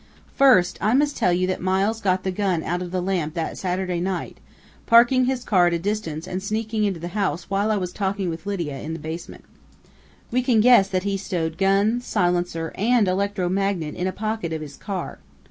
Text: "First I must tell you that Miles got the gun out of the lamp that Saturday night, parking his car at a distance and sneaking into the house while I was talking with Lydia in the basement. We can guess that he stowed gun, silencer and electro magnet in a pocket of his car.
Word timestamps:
"First 0.33 0.79
I 0.81 0.95
must 0.95 1.15
tell 1.15 1.31
you 1.31 1.45
that 1.45 1.61
Miles 1.61 2.01
got 2.01 2.23
the 2.23 2.31
gun 2.31 2.63
out 2.63 2.81
of 2.81 2.89
the 2.89 3.03
lamp 3.03 3.35
that 3.35 3.55
Saturday 3.55 3.99
night, 3.99 4.39
parking 4.87 5.25
his 5.25 5.43
car 5.43 5.67
at 5.67 5.73
a 5.73 5.77
distance 5.77 6.25
and 6.27 6.41
sneaking 6.41 6.85
into 6.85 6.99
the 6.99 7.09
house 7.09 7.51
while 7.51 7.69
I 7.69 7.77
was 7.77 7.93
talking 7.93 8.27
with 8.31 8.47
Lydia 8.47 8.79
in 8.79 8.93
the 8.93 8.97
basement. 8.99 9.45
We 10.31 10.41
can 10.41 10.59
guess 10.59 10.87
that 10.87 11.03
he 11.03 11.17
stowed 11.17 11.55
gun, 11.59 12.01
silencer 12.01 12.71
and 12.73 13.07
electro 13.07 13.47
magnet 13.47 13.93
in 13.93 14.07
a 14.07 14.11
pocket 14.11 14.51
of 14.51 14.61
his 14.61 14.75
car. 14.75 15.19